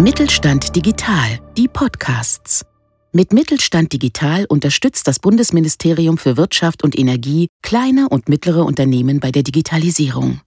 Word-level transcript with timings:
Mittelstand 0.00 0.74
Digital, 0.74 1.40
die 1.58 1.68
Podcasts. 1.68 2.64
Mit 3.12 3.34
Mittelstand 3.34 3.92
Digital 3.92 4.46
unterstützt 4.46 5.06
das 5.06 5.18
Bundesministerium 5.18 6.16
für 6.16 6.38
Wirtschaft 6.38 6.82
und 6.82 6.98
Energie 6.98 7.48
kleine 7.60 8.08
und 8.08 8.30
mittlere 8.30 8.64
Unternehmen 8.64 9.20
bei 9.20 9.30
der 9.30 9.42
Digitalisierung. 9.42 10.40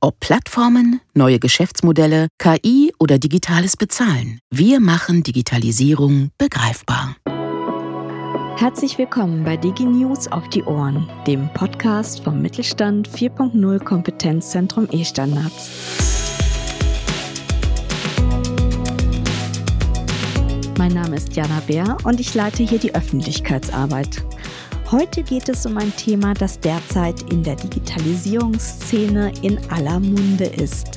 Ob 0.00 0.20
Plattformen, 0.20 1.00
neue 1.12 1.40
Geschäftsmodelle, 1.40 2.28
KI 2.38 2.92
oder 3.00 3.18
digitales 3.18 3.76
Bezahlen, 3.76 4.38
wir 4.48 4.78
machen 4.78 5.24
Digitalisierung 5.24 6.30
begreifbar. 6.38 7.16
Herzlich 8.58 8.96
willkommen 8.96 9.42
bei 9.42 9.56
DigiNews 9.56 10.28
auf 10.28 10.48
die 10.50 10.62
Ohren, 10.62 11.10
dem 11.26 11.52
Podcast 11.52 12.22
vom 12.22 12.40
Mittelstand 12.40 13.08
4.0 13.08 13.82
Kompetenzzentrum 13.82 14.86
E-Standards. 14.92 16.19
Mein 20.80 20.94
Name 20.94 21.16
ist 21.16 21.36
Jana 21.36 21.60
Bär 21.66 21.98
und 22.04 22.20
ich 22.20 22.34
leite 22.34 22.62
hier 22.62 22.78
die 22.78 22.94
Öffentlichkeitsarbeit. 22.94 24.24
Heute 24.90 25.22
geht 25.22 25.50
es 25.50 25.66
um 25.66 25.76
ein 25.76 25.94
Thema, 25.94 26.32
das 26.32 26.58
derzeit 26.58 27.30
in 27.30 27.42
der 27.42 27.56
Digitalisierungsszene 27.56 29.30
in 29.42 29.58
aller 29.70 30.00
Munde 30.00 30.46
ist. 30.46 30.96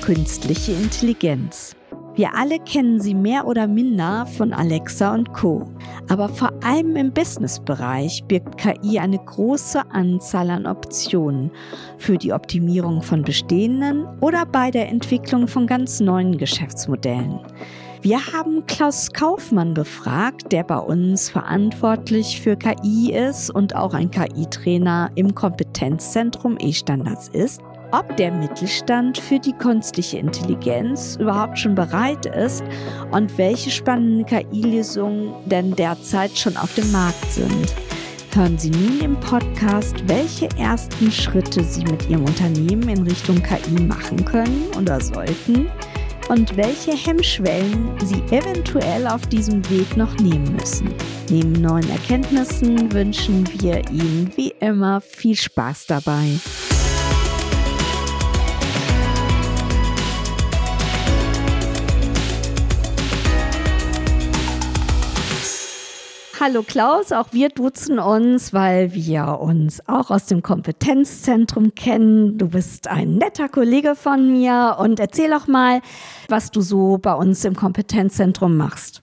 Künstliche 0.00 0.72
Intelligenz. 0.72 1.76
Wir 2.14 2.34
alle 2.34 2.58
kennen 2.58 3.02
sie 3.02 3.12
mehr 3.12 3.46
oder 3.46 3.66
minder 3.66 4.24
von 4.24 4.54
Alexa 4.54 5.12
und 5.12 5.34
Co. 5.34 5.70
Aber 6.08 6.30
vor 6.30 6.50
allem 6.64 6.96
im 6.96 7.12
Businessbereich 7.12 8.24
birgt 8.28 8.56
KI 8.56 8.98
eine 8.98 9.18
große 9.18 9.90
Anzahl 9.90 10.48
an 10.48 10.64
Optionen 10.64 11.50
für 11.98 12.16
die 12.16 12.32
Optimierung 12.32 13.02
von 13.02 13.24
bestehenden 13.24 14.06
oder 14.22 14.46
bei 14.46 14.70
der 14.70 14.88
Entwicklung 14.88 15.48
von 15.48 15.66
ganz 15.66 16.00
neuen 16.00 16.38
Geschäftsmodellen. 16.38 17.40
Wir 18.00 18.24
haben 18.32 18.64
Klaus 18.66 19.12
Kaufmann 19.12 19.74
befragt, 19.74 20.52
der 20.52 20.62
bei 20.62 20.78
uns 20.78 21.30
verantwortlich 21.30 22.40
für 22.40 22.56
KI 22.56 23.12
ist 23.12 23.50
und 23.50 23.74
auch 23.74 23.92
ein 23.92 24.12
KI-Trainer 24.12 25.10
im 25.16 25.34
Kompetenzzentrum 25.34 26.58
E-Standards 26.60 27.26
ist, 27.28 27.60
ob 27.90 28.16
der 28.16 28.30
Mittelstand 28.30 29.18
für 29.18 29.40
die 29.40 29.52
künstliche 29.52 30.18
Intelligenz 30.18 31.16
überhaupt 31.16 31.58
schon 31.58 31.74
bereit 31.74 32.24
ist 32.26 32.62
und 33.10 33.36
welche 33.36 33.72
spannenden 33.72 34.24
KI-Lösungen 34.26 35.34
denn 35.46 35.74
derzeit 35.74 36.38
schon 36.38 36.56
auf 36.56 36.72
dem 36.76 36.92
Markt 36.92 37.32
sind. 37.32 37.74
Hören 38.32 38.58
Sie 38.58 38.70
nun 38.70 39.00
im 39.00 39.18
Podcast, 39.18 39.96
welche 40.06 40.48
ersten 40.56 41.10
Schritte 41.10 41.64
Sie 41.64 41.82
mit 41.82 42.08
Ihrem 42.08 42.24
Unternehmen 42.24 42.88
in 42.88 43.02
Richtung 43.02 43.42
KI 43.42 43.82
machen 43.82 44.24
können 44.24 44.68
oder 44.78 45.00
sollten 45.00 45.68
und 46.28 46.56
welche 46.56 46.92
Hemmschwellen 46.92 47.90
Sie 48.04 48.22
eventuell 48.34 49.06
auf 49.06 49.26
diesem 49.26 49.68
Weg 49.70 49.96
noch 49.96 50.14
nehmen 50.18 50.56
müssen. 50.56 50.94
Neben 51.30 51.52
neuen 51.52 51.88
Erkenntnissen 51.90 52.92
wünschen 52.92 53.48
wir 53.60 53.88
Ihnen 53.90 54.30
wie 54.36 54.54
immer 54.60 55.00
viel 55.00 55.34
Spaß 55.34 55.86
dabei. 55.86 56.38
Hallo 66.40 66.62
Klaus, 66.62 67.10
auch 67.10 67.32
wir 67.32 67.48
duzen 67.48 67.98
uns, 67.98 68.52
weil 68.52 68.94
wir 68.94 69.40
uns 69.40 69.82
auch 69.88 70.12
aus 70.12 70.26
dem 70.26 70.40
Kompetenzzentrum 70.40 71.74
kennen. 71.74 72.38
Du 72.38 72.50
bist 72.50 72.86
ein 72.86 73.16
netter 73.16 73.48
Kollege 73.48 73.96
von 73.96 74.30
mir 74.30 74.76
und 74.78 75.00
erzähl 75.00 75.30
doch 75.30 75.48
mal, 75.48 75.80
was 76.28 76.52
du 76.52 76.60
so 76.60 76.98
bei 76.98 77.12
uns 77.12 77.44
im 77.44 77.56
Kompetenzzentrum 77.56 78.56
machst. 78.56 79.02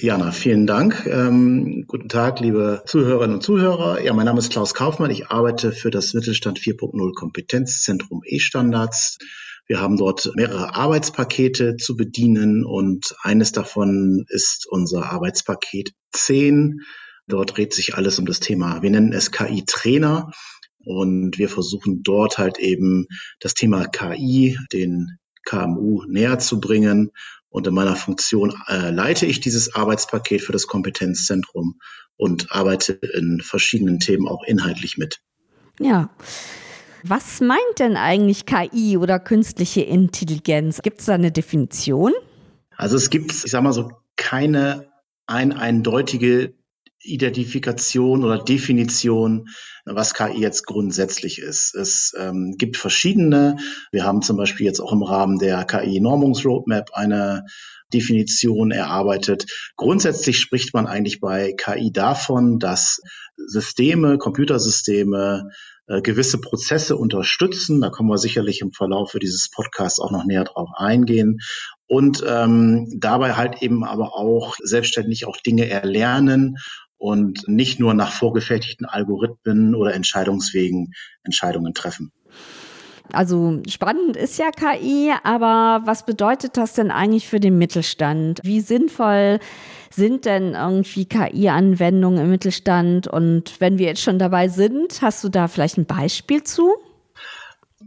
Jana, 0.00 0.32
vielen 0.32 0.66
Dank. 0.66 1.06
Ähm, 1.06 1.84
guten 1.86 2.08
Tag, 2.08 2.40
liebe 2.40 2.82
Zuhörerinnen 2.86 3.36
und 3.36 3.42
Zuhörer. 3.42 4.00
Ja, 4.00 4.12
mein 4.12 4.26
Name 4.26 4.38
ist 4.38 4.52
Klaus 4.52 4.74
Kaufmann. 4.74 5.10
Ich 5.10 5.28
arbeite 5.28 5.72
für 5.72 5.90
das 5.90 6.14
Mittelstand 6.14 6.58
4.0 6.58 7.14
Kompetenzzentrum 7.14 8.22
E-Standards. 8.24 9.18
Wir 9.66 9.80
haben 9.80 9.96
dort 9.96 10.30
mehrere 10.34 10.74
Arbeitspakete 10.74 11.76
zu 11.76 11.96
bedienen 11.96 12.64
und 12.64 13.14
eines 13.22 13.52
davon 13.52 14.24
ist 14.28 14.66
unser 14.68 15.10
Arbeitspaket 15.10 15.92
10. 16.12 16.80
Dort 17.26 17.56
dreht 17.56 17.74
sich 17.74 17.94
alles 17.94 18.18
um 18.18 18.26
das 18.26 18.40
Thema, 18.40 18.82
wir 18.82 18.90
nennen 18.90 19.12
es 19.12 19.30
KI-Trainer 19.30 20.30
und 20.78 21.38
wir 21.38 21.48
versuchen 21.48 22.02
dort 22.02 22.38
halt 22.38 22.58
eben 22.58 23.06
das 23.40 23.54
Thema 23.54 23.86
KI 23.86 24.58
den 24.72 25.18
KMU 25.44 26.04
näher 26.06 26.38
zu 26.38 26.60
bringen. 26.60 27.10
Und 27.52 27.66
in 27.66 27.74
meiner 27.74 27.96
Funktion 27.96 28.54
äh, 28.68 28.90
leite 28.90 29.26
ich 29.26 29.40
dieses 29.40 29.74
Arbeitspaket 29.74 30.40
für 30.40 30.52
das 30.52 30.66
Kompetenzzentrum 30.66 31.78
und 32.16 32.50
arbeite 32.50 32.94
in 32.94 33.40
verschiedenen 33.42 34.00
Themen 34.00 34.26
auch 34.26 34.42
inhaltlich 34.44 34.96
mit. 34.96 35.20
Ja, 35.78 36.10
was 37.02 37.40
meint 37.40 37.78
denn 37.78 37.96
eigentlich 37.96 38.46
KI 38.46 38.96
oder 38.96 39.18
künstliche 39.18 39.82
Intelligenz? 39.82 40.80
Gibt 40.80 41.00
es 41.00 41.06
da 41.06 41.14
eine 41.14 41.30
Definition? 41.30 42.12
Also 42.76 42.96
es 42.96 43.10
gibt, 43.10 43.32
ich 43.32 43.50
sage 43.50 43.64
mal 43.64 43.72
so, 43.72 43.90
keine 44.16 44.90
ein 45.26 45.52
eindeutige 45.52 46.54
Identifikation 47.02 48.24
oder 48.24 48.38
Definition, 48.38 49.48
was 49.84 50.14
KI 50.14 50.40
jetzt 50.40 50.66
grundsätzlich 50.66 51.38
ist. 51.38 51.74
Es 51.74 52.14
ähm, 52.18 52.54
gibt 52.56 52.76
verschiedene. 52.76 53.56
Wir 53.90 54.04
haben 54.04 54.22
zum 54.22 54.36
Beispiel 54.36 54.66
jetzt 54.66 54.80
auch 54.80 54.92
im 54.92 55.02
Rahmen 55.02 55.38
der 55.38 55.64
KI-Normungsroadmap 55.64 56.90
eine 56.92 57.44
Definition 57.92 58.70
erarbeitet. 58.70 59.46
Grundsätzlich 59.76 60.38
spricht 60.38 60.74
man 60.74 60.86
eigentlich 60.86 61.20
bei 61.20 61.52
KI 61.52 61.92
davon, 61.92 62.58
dass 62.58 63.00
Systeme, 63.36 64.18
Computersysteme 64.18 65.50
äh, 65.88 66.00
gewisse 66.00 66.40
Prozesse 66.40 66.96
unterstützen. 66.96 67.80
Da 67.80 67.90
kommen 67.90 68.08
wir 68.08 68.18
sicherlich 68.18 68.60
im 68.60 68.72
Verlauf 68.72 69.14
dieses 69.20 69.50
Podcasts 69.50 70.00
auch 70.00 70.10
noch 70.10 70.24
näher 70.24 70.44
drauf 70.44 70.70
eingehen. 70.76 71.40
Und 71.86 72.24
ähm, 72.26 72.88
dabei 72.98 73.34
halt 73.34 73.62
eben 73.62 73.84
aber 73.84 74.14
auch 74.14 74.56
selbstständig 74.62 75.26
auch 75.26 75.36
Dinge 75.36 75.68
erlernen 75.68 76.56
und 77.02 77.48
nicht 77.48 77.80
nur 77.80 77.94
nach 77.94 78.12
vorgefertigten 78.12 78.86
Algorithmen 78.86 79.74
oder 79.74 79.92
Entscheidungswegen 79.92 80.92
Entscheidungen 81.24 81.74
treffen. 81.74 82.12
Also 83.12 83.60
spannend 83.66 84.16
ist 84.16 84.38
ja 84.38 84.52
KI, 84.52 85.12
aber 85.24 85.82
was 85.84 86.06
bedeutet 86.06 86.56
das 86.56 86.74
denn 86.74 86.92
eigentlich 86.92 87.26
für 87.26 87.40
den 87.40 87.58
Mittelstand? 87.58 88.38
Wie 88.44 88.60
sinnvoll 88.60 89.40
sind 89.90 90.26
denn 90.26 90.54
irgendwie 90.54 91.04
KI-Anwendungen 91.06 92.22
im 92.22 92.30
Mittelstand? 92.30 93.08
Und 93.08 93.60
wenn 93.60 93.78
wir 93.78 93.86
jetzt 93.86 94.02
schon 94.02 94.20
dabei 94.20 94.46
sind, 94.46 95.02
hast 95.02 95.24
du 95.24 95.28
da 95.28 95.48
vielleicht 95.48 95.78
ein 95.78 95.86
Beispiel 95.86 96.44
zu? 96.44 96.70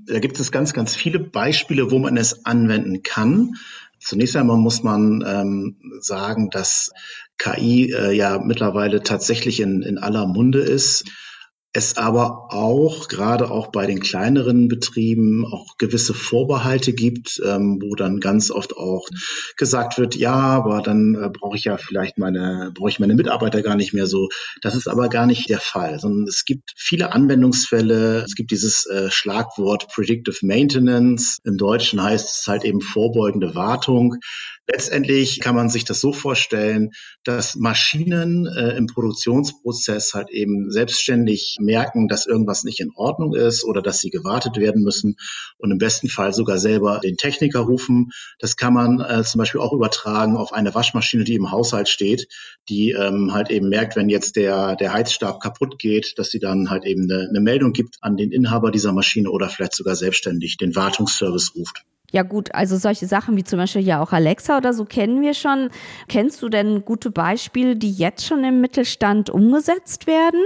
Da 0.07 0.19
gibt 0.19 0.41
es 0.41 0.51
ganz, 0.51 0.73
ganz 0.73 0.93
viele 0.93 1.19
Beispiele, 1.19 1.89
wo 1.89 1.99
man 1.99 2.17
es 2.17 2.45
anwenden 2.45 3.01
kann. 3.01 3.53
Zunächst 4.05 4.35
einmal 4.35 4.57
muss 4.57 4.83
man 4.83 5.23
ähm, 5.25 5.77
sagen, 5.99 6.51
dass 6.51 6.91
KI 7.39 7.91
äh, 7.91 8.11
ja 8.11 8.37
mittlerweile 8.37 9.01
tatsächlich 9.01 9.59
in, 9.59 9.81
in 9.81 9.97
aller 9.97 10.27
Munde 10.27 10.59
ist 10.59 11.05
es 11.75 11.97
aber 11.97 12.53
auch, 12.53 13.09
gerade 13.09 13.51
auch 13.51 13.67
bei 13.67 13.85
den 13.85 13.99
kleineren 13.99 14.69
Betrieben, 14.69 15.45
auch 15.45 15.77
gewisse 15.77 16.13
Vorbehalte 16.13 16.93
gibt, 16.93 17.41
ähm, 17.45 17.81
wo 17.81 17.95
dann 17.95 18.21
ganz 18.21 18.49
oft 18.49 18.77
auch 18.77 19.05
gesagt 19.57 19.97
wird, 19.97 20.15
ja, 20.15 20.33
aber 20.33 20.81
dann 20.81 21.15
äh, 21.15 21.29
brauche 21.29 21.57
ich 21.57 21.65
ja 21.65 21.75
vielleicht 21.77 22.17
meine, 22.17 22.71
brauche 22.73 22.89
ich 22.89 22.99
meine 22.99 23.13
Mitarbeiter 23.13 23.61
gar 23.61 23.75
nicht 23.75 23.93
mehr 23.93 24.07
so. 24.07 24.29
Das 24.61 24.73
ist 24.73 24.87
aber 24.87 25.09
gar 25.09 25.25
nicht 25.25 25.49
der 25.49 25.59
Fall, 25.59 25.99
sondern 25.99 26.27
es 26.29 26.45
gibt 26.45 26.71
viele 26.77 27.11
Anwendungsfälle. 27.11 28.23
Es 28.23 28.35
gibt 28.35 28.51
dieses 28.51 28.85
äh, 28.85 29.11
Schlagwort 29.11 29.89
Predictive 29.93 30.45
Maintenance. 30.45 31.39
Im 31.43 31.57
Deutschen 31.57 32.01
heißt 32.01 32.39
es 32.39 32.47
halt 32.47 32.63
eben 32.63 32.79
vorbeugende 32.79 33.53
Wartung. 33.53 34.15
Letztendlich 34.67 35.41
kann 35.41 35.53
man 35.53 35.69
sich 35.69 35.85
das 35.85 36.01
so 36.01 36.11
vorstellen, 36.11 36.91
dass 37.23 37.55
Maschinen 37.55 38.47
äh, 38.47 38.75
im 38.75 38.87
Produktionsprozess 38.87 40.15
halt 40.15 40.31
eben 40.31 40.71
selbstständig 40.71 41.57
merken, 41.59 42.07
dass 42.07 42.25
irgendwas 42.25 42.63
nicht 42.63 42.79
in 42.79 42.91
Ordnung 42.95 43.35
ist 43.35 43.63
oder 43.63 43.83
dass 43.83 43.99
sie 43.99 44.09
gewartet 44.09 44.57
werden 44.57 44.81
müssen 44.81 45.17
und 45.59 45.69
im 45.69 45.77
besten 45.77 46.09
Fall 46.09 46.33
sogar 46.33 46.57
selber 46.57 46.99
den 46.99 47.15
Techniker 47.15 47.59
rufen. 47.59 48.09
Das 48.39 48.57
kann 48.57 48.73
man 48.73 49.01
äh, 49.01 49.23
zum 49.23 49.37
Beispiel 49.37 49.61
auch 49.61 49.71
übertragen 49.71 50.35
auf 50.35 50.51
eine 50.51 50.73
Waschmaschine, 50.73 51.25
die 51.25 51.35
im 51.35 51.51
Haushalt 51.51 51.87
steht, 51.87 52.27
die 52.67 52.91
ähm, 52.91 53.33
halt 53.33 53.51
eben 53.51 53.69
merkt, 53.69 53.95
wenn 53.95 54.09
jetzt 54.09 54.35
der, 54.35 54.75
der 54.75 54.93
Heizstab 54.93 55.41
kaputt 55.41 55.77
geht, 55.77 56.17
dass 56.17 56.31
sie 56.31 56.39
dann 56.39 56.71
halt 56.71 56.85
eben 56.85 57.03
eine, 57.03 57.27
eine 57.29 57.39
Meldung 57.39 57.71
gibt 57.71 57.97
an 58.01 58.17
den 58.17 58.31
Inhaber 58.31 58.71
dieser 58.71 58.93
Maschine 58.93 59.29
oder 59.29 59.47
vielleicht 59.47 59.75
sogar 59.75 59.95
selbstständig 59.95 60.57
den 60.57 60.75
Wartungsservice 60.75 61.53
ruft. 61.55 61.85
Ja 62.11 62.23
gut, 62.23 62.53
also 62.53 62.77
solche 62.77 63.07
Sachen 63.07 63.35
wie 63.35 63.43
zum 63.43 63.57
Beispiel 63.57 63.81
ja 63.81 64.01
auch 64.01 64.11
Alexa 64.11 64.57
oder 64.57 64.73
so 64.73 64.85
kennen 64.85 65.21
wir 65.21 65.33
schon. 65.33 65.69
Kennst 66.07 66.41
du 66.41 66.49
denn 66.49 66.85
gute 66.85 67.11
Beispiele, 67.11 67.75
die 67.75 67.91
jetzt 67.91 68.25
schon 68.25 68.43
im 68.43 68.61
Mittelstand 68.61 69.29
umgesetzt 69.29 70.07
werden? 70.07 70.41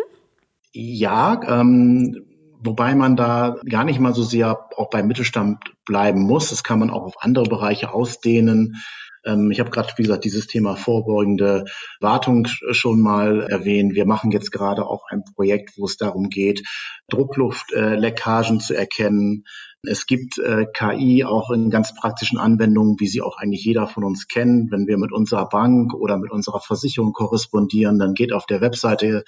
Ja, 0.72 1.42
ähm, 1.48 2.26
wobei 2.62 2.96
man 2.96 3.16
da 3.16 3.56
gar 3.70 3.84
nicht 3.84 4.00
mal 4.00 4.14
so 4.14 4.24
sehr 4.24 4.68
auch 4.78 4.90
beim 4.90 5.08
Mittelstand 5.08 5.58
bleiben 5.86 6.22
muss. 6.22 6.50
Das 6.50 6.64
kann 6.64 6.80
man 6.80 6.90
auch 6.90 7.04
auf 7.04 7.24
andere 7.24 7.46
Bereiche 7.46 7.94
ausdehnen. 7.94 8.76
Ähm, 9.26 9.52
ich 9.52 9.60
habe 9.60 9.70
gerade, 9.70 9.90
wie 9.98 10.04
gesagt, 10.04 10.26
dieses 10.26 10.48
Thema 10.48 10.76
vorbeugende 10.76 11.66
Wartung 12.00 12.48
schon 12.48 13.02
mal 13.02 13.42
erwähnt. 13.42 13.96
Wir 13.96 14.06
machen 14.06 14.32
jetzt 14.32 14.52
gerade 14.52 14.86
auch 14.86 15.04
ein 15.10 15.24
Projekt, 15.36 15.78
wo 15.78 15.86
es 15.86 15.98
darum 15.98 16.30
geht, 16.30 16.64
Druckluftleckagen 17.10 18.60
zu 18.60 18.76
erkennen. 18.76 19.46
Es 19.84 20.06
gibt 20.06 20.38
äh, 20.40 20.66
KI 20.74 21.24
auch 21.24 21.52
in 21.52 21.70
ganz 21.70 21.96
praktischen 21.96 22.38
Anwendungen, 22.38 23.00
wie 23.00 23.08
sie 23.08 23.22
auch 23.22 23.38
eigentlich 23.38 23.64
jeder 23.64 23.88
von 23.88 24.04
uns 24.04 24.28
kennt. 24.28 24.72
Wenn 24.72 24.88
wir 24.88 24.98
mit 24.98 25.14
unserer 25.14 25.48
Bank 25.48 25.94
oder 25.94 26.18
mit 26.18 26.32
unserer 26.32 26.60
Versicherung 26.60 27.14
korrespondieren, 27.14 27.98
dann 27.98 28.14
geht 28.14 28.34
auf 28.34 28.46
der 28.46 28.60
Webseite 28.60 29.24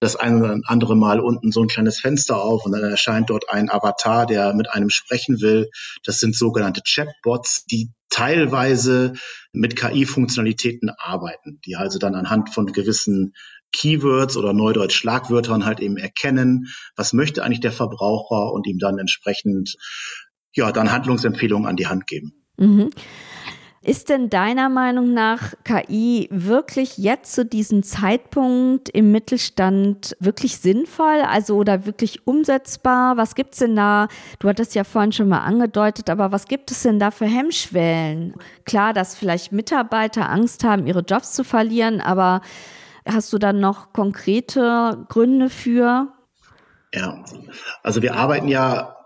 das 0.00 0.16
eine 0.16 0.38
oder 0.38 0.60
andere 0.64 0.96
Mal 0.96 1.20
unten 1.20 1.50
so 1.50 1.62
ein 1.62 1.68
kleines 1.68 2.00
Fenster 2.00 2.40
auf 2.40 2.64
und 2.64 2.72
dann 2.72 2.84
erscheint 2.84 3.30
dort 3.30 3.50
ein 3.50 3.70
Avatar, 3.70 4.26
der 4.26 4.54
mit 4.54 4.70
einem 4.70 4.90
sprechen 4.90 5.40
will. 5.40 5.70
Das 6.04 6.18
sind 6.18 6.36
sogenannte 6.36 6.82
Chatbots, 6.86 7.64
die 7.66 7.90
teilweise 8.10 9.14
mit 9.52 9.76
KI-Funktionalitäten 9.76 10.90
arbeiten, 10.90 11.60
die 11.66 11.76
also 11.76 11.98
dann 11.98 12.14
anhand 12.14 12.54
von 12.54 12.66
gewissen 12.66 13.34
Keywords 13.72 14.36
oder 14.36 14.52
Neudeutsch 14.52 14.94
Schlagwörtern 14.94 15.64
halt 15.64 15.80
eben 15.80 15.96
erkennen, 15.96 16.68
was 16.96 17.12
möchte 17.12 17.42
eigentlich 17.42 17.60
der 17.60 17.72
Verbraucher 17.72 18.52
und 18.52 18.66
ihm 18.66 18.78
dann 18.78 18.98
entsprechend 18.98 19.76
ja 20.54 20.72
dann 20.72 20.90
Handlungsempfehlungen 20.90 21.68
an 21.68 21.76
die 21.76 21.86
Hand 21.86 22.06
geben. 22.06 22.44
Mhm. 22.56 22.90
Ist 23.88 24.10
denn 24.10 24.28
deiner 24.28 24.68
Meinung 24.68 25.14
nach 25.14 25.54
KI 25.64 26.28
wirklich 26.30 26.98
jetzt 26.98 27.32
zu 27.32 27.46
diesem 27.46 27.82
Zeitpunkt 27.82 28.90
im 28.90 29.12
Mittelstand 29.12 30.14
wirklich 30.20 30.58
sinnvoll, 30.58 31.22
also 31.26 31.56
oder 31.56 31.86
wirklich 31.86 32.26
umsetzbar? 32.26 33.16
Was 33.16 33.34
gibt 33.34 33.54
es 33.54 33.60
denn 33.60 33.76
da? 33.76 34.08
Du 34.40 34.48
hattest 34.50 34.74
ja 34.74 34.84
vorhin 34.84 35.12
schon 35.12 35.30
mal 35.30 35.38
angedeutet, 35.38 36.10
aber 36.10 36.32
was 36.32 36.48
gibt 36.48 36.70
es 36.70 36.82
denn 36.82 36.98
da 36.98 37.10
für 37.10 37.24
Hemmschwellen? 37.24 38.34
Klar, 38.66 38.92
dass 38.92 39.16
vielleicht 39.16 39.52
Mitarbeiter 39.52 40.28
Angst 40.28 40.64
haben, 40.64 40.86
ihre 40.86 41.00
Jobs 41.00 41.32
zu 41.32 41.42
verlieren, 41.42 42.02
aber 42.02 42.42
hast 43.10 43.32
du 43.32 43.38
dann 43.38 43.58
noch 43.58 43.94
konkrete 43.94 45.06
Gründe 45.08 45.48
für? 45.48 46.08
Ja, 46.92 47.24
also 47.82 48.02
wir 48.02 48.16
arbeiten 48.16 48.48
ja 48.48 48.98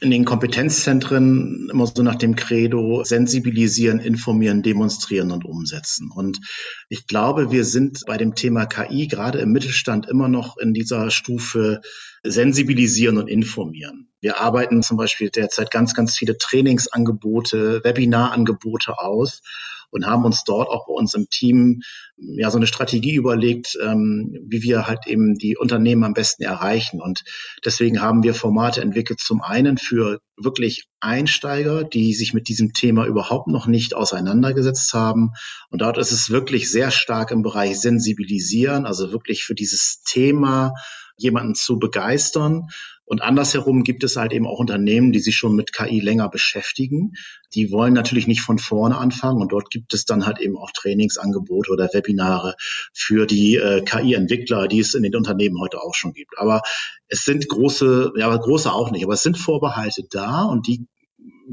in 0.00 0.10
den 0.10 0.24
Kompetenzzentren 0.24 1.68
immer 1.70 1.86
so 1.86 2.02
nach 2.02 2.16
dem 2.16 2.34
Credo 2.34 3.04
sensibilisieren, 3.04 4.00
informieren, 4.00 4.62
demonstrieren 4.62 5.30
und 5.30 5.44
umsetzen. 5.44 6.10
Und 6.10 6.40
ich 6.88 7.06
glaube, 7.06 7.50
wir 7.50 7.64
sind 7.64 8.00
bei 8.06 8.16
dem 8.16 8.34
Thema 8.34 8.64
KI 8.64 9.08
gerade 9.08 9.40
im 9.40 9.52
Mittelstand 9.52 10.08
immer 10.08 10.28
noch 10.28 10.56
in 10.56 10.72
dieser 10.72 11.10
Stufe 11.10 11.82
sensibilisieren 12.22 13.18
und 13.18 13.28
informieren. 13.28 14.08
Wir 14.20 14.40
arbeiten 14.40 14.82
zum 14.82 14.96
Beispiel 14.96 15.30
derzeit 15.30 15.70
ganz, 15.70 15.94
ganz 15.94 16.16
viele 16.16 16.38
Trainingsangebote, 16.38 17.82
Webinarangebote 17.84 18.98
aus 18.98 19.42
und 19.90 20.06
haben 20.06 20.24
uns 20.24 20.44
dort 20.44 20.68
auch 20.68 20.86
bei 20.86 20.92
uns 20.92 21.14
im 21.14 21.28
Team 21.28 21.80
ja 22.16 22.50
so 22.50 22.58
eine 22.58 22.66
Strategie 22.66 23.14
überlegt, 23.14 23.76
ähm, 23.82 24.36
wie 24.46 24.62
wir 24.62 24.86
halt 24.86 25.06
eben 25.06 25.36
die 25.36 25.56
Unternehmen 25.56 26.04
am 26.04 26.14
besten 26.14 26.42
erreichen. 26.42 27.00
Und 27.00 27.24
deswegen 27.64 28.00
haben 28.00 28.22
wir 28.22 28.34
Formate 28.34 28.80
entwickelt, 28.80 29.20
zum 29.20 29.42
einen 29.42 29.78
für 29.78 30.20
wirklich 30.36 30.86
Einsteiger, 31.00 31.84
die 31.84 32.14
sich 32.14 32.34
mit 32.34 32.48
diesem 32.48 32.72
Thema 32.72 33.06
überhaupt 33.06 33.48
noch 33.48 33.66
nicht 33.66 33.94
auseinandergesetzt 33.94 34.92
haben. 34.92 35.30
Und 35.70 35.82
dort 35.82 35.98
ist 35.98 36.12
es 36.12 36.30
wirklich 36.30 36.70
sehr 36.70 36.90
stark 36.90 37.30
im 37.30 37.42
Bereich 37.42 37.80
Sensibilisieren, 37.80 38.86
also 38.86 39.12
wirklich 39.12 39.44
für 39.44 39.54
dieses 39.54 40.02
Thema 40.04 40.74
jemanden 41.22 41.54
zu 41.54 41.78
begeistern 41.78 42.68
und 43.10 43.22
andersherum 43.22 43.82
gibt 43.82 44.04
es 44.04 44.14
halt 44.14 44.32
eben 44.32 44.46
auch 44.46 44.60
Unternehmen, 44.60 45.10
die 45.10 45.18
sich 45.18 45.34
schon 45.34 45.56
mit 45.56 45.72
KI 45.72 45.98
länger 45.98 46.28
beschäftigen. 46.28 47.14
Die 47.54 47.72
wollen 47.72 47.92
natürlich 47.92 48.28
nicht 48.28 48.40
von 48.40 48.60
vorne 48.60 48.98
anfangen 48.98 49.42
und 49.42 49.50
dort 49.50 49.68
gibt 49.68 49.92
es 49.94 50.04
dann 50.04 50.26
halt 50.26 50.38
eben 50.38 50.56
auch 50.56 50.70
Trainingsangebote 50.70 51.72
oder 51.72 51.88
Webinare 51.92 52.54
für 52.94 53.26
die 53.26 53.56
äh, 53.56 53.82
KI-Entwickler, 53.82 54.68
die 54.68 54.78
es 54.78 54.94
in 54.94 55.02
den 55.02 55.16
Unternehmen 55.16 55.58
heute 55.58 55.82
auch 55.82 55.96
schon 55.96 56.12
gibt. 56.12 56.38
Aber 56.38 56.62
es 57.08 57.24
sind 57.24 57.48
große, 57.48 58.12
ja, 58.16 58.36
große 58.36 58.72
auch 58.72 58.92
nicht, 58.92 59.02
aber 59.02 59.14
es 59.14 59.24
sind 59.24 59.36
Vorbehalte 59.36 60.04
da 60.08 60.44
und 60.44 60.68
die 60.68 60.86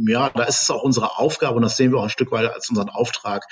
ja, 0.05 0.29
da 0.29 0.43
ist 0.43 0.61
es 0.61 0.69
auch 0.69 0.83
unsere 0.83 1.17
Aufgabe 1.17 1.55
und 1.55 1.61
das 1.61 1.77
sehen 1.77 1.91
wir 1.91 1.99
auch 1.99 2.03
ein 2.03 2.09
Stück 2.09 2.31
weit 2.31 2.51
als 2.53 2.69
unseren 2.69 2.89
Auftrag, 2.89 3.45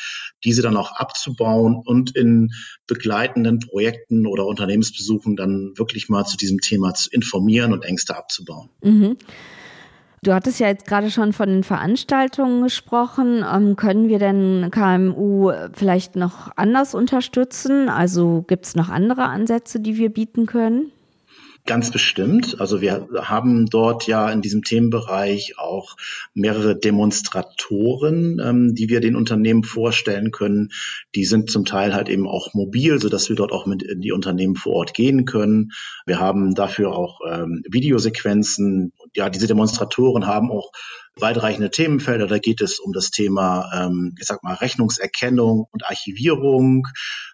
diese 0.43 0.61
dann 0.61 0.77
auch 0.77 0.91
abzubauen 0.91 1.81
und 1.83 2.15
in 2.15 2.51
begleitenden 2.87 3.59
Projekten 3.59 4.27
oder 4.27 4.45
Unternehmensbesuchen 4.45 5.35
dann 5.35 5.73
wirklich 5.75 6.09
mal 6.09 6.25
zu 6.25 6.37
diesem 6.37 6.59
Thema 6.59 6.93
zu 6.93 7.09
informieren 7.11 7.73
und 7.73 7.83
Ängste 7.83 8.15
abzubauen. 8.15 8.69
Mhm. 8.81 9.17
Du 10.25 10.33
hattest 10.33 10.59
ja 10.59 10.67
jetzt 10.67 10.87
gerade 10.87 11.11
schon 11.11 11.33
von 11.33 11.49
den 11.49 11.63
Veranstaltungen 11.63 12.63
gesprochen. 12.63 13.45
Ähm, 13.47 13.75
können 13.75 14.09
wir 14.09 14.17
denn 14.17 14.71
KMU 14.71 15.51
vielleicht 15.73 16.15
noch 16.15 16.49
anders 16.55 16.95
unterstützen? 16.95 17.89
Also 17.89 18.43
gibt 18.47 18.65
es 18.65 18.75
noch 18.75 18.89
andere 18.89 19.25
Ansätze, 19.25 19.79
die 19.79 19.97
wir 19.97 20.09
bieten 20.09 20.47
können? 20.47 20.91
Ganz 21.67 21.89
bestimmt. 21.89 22.61
Also 22.61 22.79
wir 22.79 23.07
haben 23.23 23.65
dort 23.65 24.05
ja 24.05 24.29
in 24.29 24.43
diesem 24.43 24.61
Themenbereich 24.63 25.57
auch 25.57 25.97
mehrere 26.35 26.75
Demonstratoren, 26.75 28.39
ähm, 28.39 28.75
die 28.75 28.87
wir 28.87 29.01
den 29.01 29.15
Unternehmen 29.15 29.63
vorstellen 29.63 30.29
können. 30.29 30.71
Die 31.15 31.25
sind 31.25 31.49
zum 31.49 31.65
Teil 31.65 31.95
halt 31.95 32.07
eben 32.07 32.27
auch 32.27 32.53
mobil, 32.53 33.01
so 33.01 33.09
dass 33.09 33.29
wir 33.29 33.35
dort 33.35 33.51
auch 33.51 33.65
mit 33.65 33.81
in 33.81 34.01
die 34.01 34.11
Unternehmen 34.11 34.55
vor 34.55 34.73
Ort 34.73 34.93
gehen 34.93 35.25
können. 35.25 35.71
Wir 36.05 36.19
haben 36.19 36.53
dafür 36.53 36.95
auch 36.95 37.21
ähm, 37.27 37.63
Videosequenzen. 37.67 38.91
Ja, 39.15 39.29
diese 39.29 39.47
Demonstratoren 39.47 40.27
haben 40.27 40.51
auch 40.51 40.71
weitreichende 41.17 41.71
Themenfelder. 41.71 42.27
Da 42.27 42.37
geht 42.37 42.61
es 42.61 42.79
um 42.79 42.91
das 42.91 43.11
Thema, 43.11 43.71
ähm, 43.73 44.13
ich 44.19 44.25
sag 44.25 44.43
mal, 44.43 44.55
Rechnungserkennung 44.55 45.65
und 45.71 45.85
Archivierung. 45.85 46.87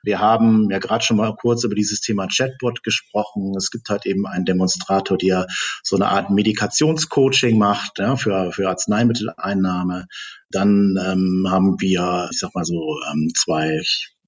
Wir 0.03 0.19
haben 0.19 0.69
ja 0.69 0.79
gerade 0.79 1.03
schon 1.03 1.17
mal 1.17 1.35
kurz 1.35 1.63
über 1.63 1.75
dieses 1.75 1.99
Thema 1.99 2.27
Chatbot 2.27 2.83
gesprochen. 2.83 3.55
Es 3.57 3.71
gibt 3.71 3.89
halt 3.89 4.05
eben 4.05 4.27
einen 4.27 4.45
Demonstrator, 4.45 5.17
der 5.17 5.47
so 5.83 5.95
eine 5.95 6.07
Art 6.09 6.29
Medikationscoaching 6.29 7.57
macht 7.57 7.97
ja, 7.97 8.15
für, 8.15 8.51
für 8.51 8.69
Arzneimitteleinnahme. 8.69 10.05
Dann 10.51 10.95
ähm, 11.03 11.47
haben 11.49 11.79
wir, 11.79 12.29
ich 12.31 12.39
sag 12.39 12.53
mal 12.53 12.65
so, 12.65 12.99
ähm, 13.11 13.29
zwei 13.35 13.81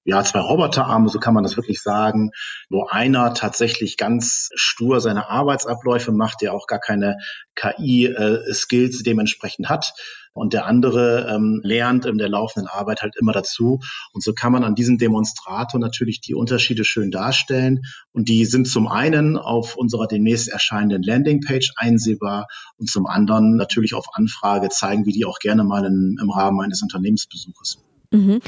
ja, 0.04 0.22
zwei 0.22 0.40
Roboterarme, 0.40 1.08
so 1.08 1.18
kann 1.18 1.34
man 1.34 1.44
das 1.44 1.56
wirklich 1.56 1.82
sagen, 1.82 2.30
wo 2.68 2.86
einer 2.86 3.32
tatsächlich 3.32 3.96
ganz 3.96 4.50
stur 4.54 5.00
seine 5.00 5.30
Arbeitsabläufe 5.30 6.12
macht, 6.12 6.42
der 6.42 6.52
auch 6.52 6.66
gar 6.66 6.78
keine 6.78 7.16
KI-Skills 7.54 9.00
äh, 9.00 9.02
dementsprechend 9.02 9.68
hat. 9.68 9.94
Und 10.34 10.52
der 10.52 10.66
andere 10.66 11.32
ähm, 11.32 11.60
lernt 11.62 12.06
in 12.06 12.18
der 12.18 12.28
laufenden 12.28 12.68
Arbeit 12.68 13.02
halt 13.02 13.14
immer 13.16 13.32
dazu. 13.32 13.78
Und 14.12 14.22
so 14.22 14.32
kann 14.32 14.50
man 14.50 14.64
an 14.64 14.74
diesem 14.74 14.98
Demonstrator 14.98 15.80
natürlich 15.80 16.20
die 16.20 16.34
Unterschiede 16.34 16.84
schön 16.84 17.12
darstellen. 17.12 17.82
Und 18.12 18.28
die 18.28 18.44
sind 18.44 18.66
zum 18.66 18.88
einen 18.88 19.38
auf 19.38 19.76
unserer 19.76 20.08
demnächst 20.08 20.48
erscheinenden 20.48 21.04
Landingpage 21.04 21.72
einsehbar 21.76 22.48
und 22.76 22.90
zum 22.90 23.06
anderen 23.06 23.56
natürlich 23.56 23.94
auf 23.94 24.06
Anfrage 24.14 24.70
zeigen 24.70 25.06
wir 25.06 25.12
die 25.12 25.24
auch 25.24 25.38
gerne 25.38 25.62
mal 25.62 25.84
in, 25.84 26.18
im 26.20 26.30
Rahmen 26.30 26.60
eines 26.60 26.82
Unternehmensbesuches. 26.82 27.78
Mhm. 28.10 28.40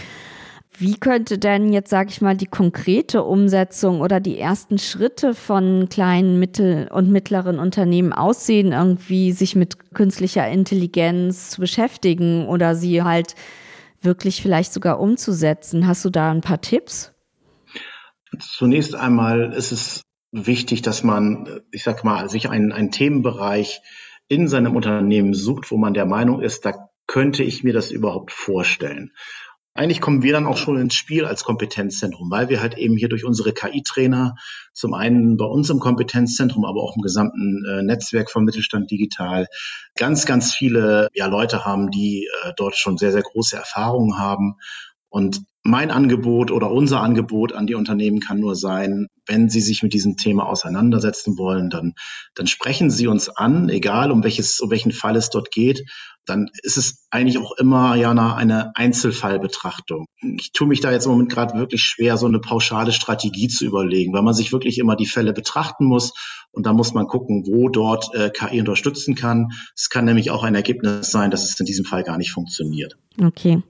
Wie 0.78 0.98
könnte 0.98 1.38
denn 1.38 1.72
jetzt, 1.72 1.88
sage 1.88 2.10
ich 2.10 2.20
mal, 2.20 2.36
die 2.36 2.46
konkrete 2.46 3.22
Umsetzung 3.22 4.02
oder 4.02 4.20
die 4.20 4.38
ersten 4.38 4.78
Schritte 4.78 5.34
von 5.34 5.88
kleinen, 5.88 6.38
mittel- 6.38 6.88
und 6.92 7.10
mittleren 7.10 7.58
Unternehmen 7.58 8.12
aussehen, 8.12 8.72
irgendwie 8.72 9.32
sich 9.32 9.56
mit 9.56 9.94
künstlicher 9.94 10.46
Intelligenz 10.46 11.50
zu 11.50 11.62
beschäftigen 11.62 12.46
oder 12.46 12.74
sie 12.74 13.02
halt 13.02 13.36
wirklich 14.02 14.42
vielleicht 14.42 14.74
sogar 14.74 15.00
umzusetzen? 15.00 15.86
Hast 15.86 16.04
du 16.04 16.10
da 16.10 16.30
ein 16.30 16.42
paar 16.42 16.60
Tipps? 16.60 17.14
Zunächst 18.38 18.94
einmal 18.94 19.54
ist 19.54 19.72
es 19.72 20.02
wichtig, 20.30 20.82
dass 20.82 21.02
man, 21.02 21.62
ich 21.70 21.84
sag 21.84 22.04
mal, 22.04 22.28
sich 22.28 22.50
einen, 22.50 22.72
einen 22.72 22.90
Themenbereich 22.90 23.80
in 24.28 24.46
seinem 24.46 24.76
Unternehmen 24.76 25.32
sucht, 25.32 25.70
wo 25.70 25.78
man 25.78 25.94
der 25.94 26.04
Meinung 26.04 26.42
ist, 26.42 26.66
da 26.66 26.90
könnte 27.06 27.44
ich 27.44 27.64
mir 27.64 27.72
das 27.72 27.90
überhaupt 27.90 28.32
vorstellen. 28.32 29.12
Eigentlich 29.76 30.00
kommen 30.00 30.22
wir 30.22 30.32
dann 30.32 30.46
auch 30.46 30.56
schon 30.56 30.78
ins 30.78 30.94
Spiel 30.94 31.26
als 31.26 31.44
Kompetenzzentrum, 31.44 32.30
weil 32.30 32.48
wir 32.48 32.60
halt 32.62 32.78
eben 32.78 32.96
hier 32.96 33.08
durch 33.08 33.24
unsere 33.24 33.52
KI-Trainer 33.52 34.34
zum 34.72 34.94
einen 34.94 35.36
bei 35.36 35.44
uns 35.44 35.68
im 35.68 35.80
Kompetenzzentrum, 35.80 36.64
aber 36.64 36.82
auch 36.82 36.96
im 36.96 37.02
gesamten 37.02 37.64
äh, 37.66 37.82
Netzwerk 37.82 38.30
von 38.30 38.44
Mittelstand 38.44 38.90
Digital 38.90 39.46
ganz, 39.94 40.24
ganz 40.24 40.54
viele 40.54 41.08
ja, 41.12 41.26
Leute 41.26 41.64
haben, 41.64 41.90
die 41.90 42.26
äh, 42.44 42.52
dort 42.56 42.76
schon 42.76 42.96
sehr, 42.96 43.12
sehr 43.12 43.22
große 43.22 43.56
Erfahrungen 43.56 44.18
haben. 44.18 44.56
Und 45.08 45.42
mein 45.66 45.90
Angebot 45.90 46.50
oder 46.50 46.70
unser 46.70 47.00
Angebot 47.00 47.52
an 47.52 47.66
die 47.66 47.74
Unternehmen 47.74 48.20
kann 48.20 48.38
nur 48.38 48.54
sein, 48.54 49.08
wenn 49.26 49.48
sie 49.48 49.60
sich 49.60 49.82
mit 49.82 49.92
diesem 49.92 50.16
Thema 50.16 50.46
auseinandersetzen 50.46 51.36
wollen, 51.36 51.70
dann, 51.70 51.94
dann 52.34 52.46
sprechen 52.46 52.90
sie 52.90 53.08
uns 53.08 53.28
an, 53.28 53.68
egal 53.68 54.12
um 54.12 54.22
welches, 54.22 54.60
um 54.60 54.70
welchen 54.70 54.92
Fall 54.92 55.16
es 55.16 55.30
dort 55.30 55.50
geht. 55.50 55.84
Dann 56.24 56.48
ist 56.62 56.76
es 56.76 57.06
eigentlich 57.10 57.38
auch 57.38 57.52
immer, 57.56 57.94
Jana, 57.96 58.34
eine 58.36 58.74
Einzelfallbetrachtung. 58.76 60.06
Ich 60.38 60.52
tue 60.52 60.66
mich 60.66 60.80
da 60.80 60.90
jetzt 60.90 61.06
im 61.06 61.12
Moment 61.12 61.30
gerade 61.30 61.58
wirklich 61.58 61.82
schwer, 61.82 62.16
so 62.16 62.26
eine 62.26 62.40
pauschale 62.40 62.92
Strategie 62.92 63.48
zu 63.48 63.64
überlegen, 63.64 64.12
weil 64.12 64.22
man 64.22 64.34
sich 64.34 64.52
wirklich 64.52 64.78
immer 64.78 64.96
die 64.96 65.06
Fälle 65.06 65.32
betrachten 65.32 65.84
muss 65.84 66.12
und 66.52 66.66
da 66.66 66.72
muss 66.72 66.94
man 66.94 67.06
gucken, 67.06 67.44
wo 67.46 67.68
dort 67.68 68.14
äh, 68.14 68.30
KI 68.30 68.60
unterstützen 68.60 69.14
kann. 69.14 69.50
Es 69.76 69.88
kann 69.88 70.04
nämlich 70.04 70.30
auch 70.30 70.42
ein 70.42 70.54
Ergebnis 70.54 71.10
sein, 71.10 71.30
dass 71.30 71.44
es 71.44 71.58
in 71.58 71.66
diesem 71.66 71.84
Fall 71.84 72.02
gar 72.02 72.18
nicht 72.18 72.32
funktioniert. 72.32 72.96
Okay. 73.22 73.62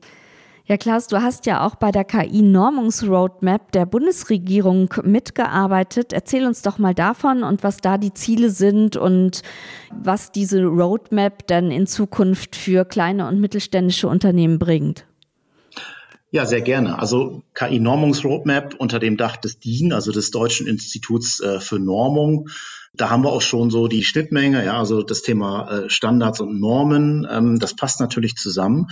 Ja, 0.68 0.76
Klaus, 0.76 1.06
du 1.06 1.22
hast 1.22 1.46
ja 1.46 1.64
auch 1.64 1.76
bei 1.76 1.92
der 1.92 2.02
KI-Normungsroadmap 2.02 3.70
der 3.70 3.86
Bundesregierung 3.86 4.92
mitgearbeitet. 5.04 6.12
Erzähl 6.12 6.44
uns 6.44 6.62
doch 6.62 6.78
mal 6.78 6.92
davon 6.92 7.44
und 7.44 7.62
was 7.62 7.76
da 7.76 7.98
die 7.98 8.12
Ziele 8.12 8.50
sind 8.50 8.96
und 8.96 9.42
was 9.92 10.32
diese 10.32 10.64
Roadmap 10.64 11.46
dann 11.46 11.70
in 11.70 11.86
Zukunft 11.86 12.56
für 12.56 12.84
kleine 12.84 13.28
und 13.28 13.40
mittelständische 13.40 14.08
Unternehmen 14.08 14.58
bringt. 14.58 15.06
Ja, 16.32 16.46
sehr 16.46 16.62
gerne. 16.62 16.98
Also 16.98 17.44
KI-Normungsroadmap 17.54 18.74
unter 18.74 18.98
dem 18.98 19.16
Dach 19.16 19.36
des 19.36 19.60
DIN, 19.60 19.92
also 19.92 20.10
des 20.10 20.32
Deutschen 20.32 20.66
Instituts 20.66 21.38
äh, 21.38 21.60
für 21.60 21.78
Normung. 21.78 22.48
Da 22.92 23.08
haben 23.08 23.22
wir 23.22 23.30
auch 23.30 23.40
schon 23.42 23.70
so 23.70 23.86
die 23.86 24.02
Schnittmenge, 24.02 24.64
ja, 24.64 24.80
also 24.80 25.04
das 25.04 25.22
Thema 25.22 25.70
äh, 25.70 25.90
Standards 25.90 26.40
und 26.40 26.58
Normen. 26.58 27.24
Ähm, 27.30 27.60
das 27.60 27.76
passt 27.76 28.00
natürlich 28.00 28.34
zusammen. 28.34 28.88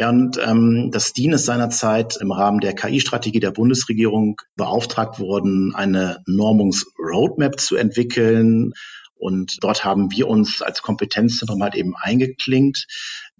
Ja, 0.00 0.10
und 0.10 0.38
ähm, 0.38 0.90
das 0.92 1.12
DIN 1.12 1.32
ist 1.32 1.44
seinerzeit 1.44 2.18
im 2.20 2.30
Rahmen 2.30 2.60
der 2.60 2.72
KI-Strategie 2.72 3.40
der 3.40 3.50
Bundesregierung 3.50 4.40
beauftragt 4.54 5.18
worden, 5.18 5.74
eine 5.74 6.22
Normungsroadmap 6.26 7.58
zu 7.58 7.74
entwickeln. 7.74 8.74
Und 9.16 9.56
dort 9.60 9.84
haben 9.84 10.12
wir 10.12 10.28
uns 10.28 10.62
als 10.62 10.82
Kompetenzzentrum 10.82 11.60
halt 11.64 11.74
eben 11.74 11.96
eingeklinkt. 11.96 12.86